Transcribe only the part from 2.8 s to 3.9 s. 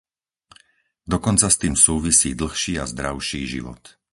a zdravší život.